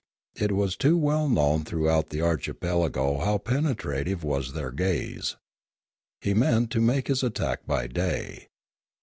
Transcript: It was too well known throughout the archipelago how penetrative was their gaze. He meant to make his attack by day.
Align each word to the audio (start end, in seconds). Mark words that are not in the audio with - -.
It 0.35 0.51
was 0.53 0.75
too 0.75 0.97
well 0.97 1.29
known 1.29 1.63
throughout 1.63 2.09
the 2.09 2.21
archipelago 2.21 3.19
how 3.19 3.37
penetrative 3.37 4.23
was 4.23 4.53
their 4.53 4.71
gaze. 4.71 5.35
He 6.21 6.33
meant 6.33 6.71
to 6.71 6.81
make 6.81 7.07
his 7.07 7.21
attack 7.21 7.67
by 7.67 7.85
day. 7.85 8.47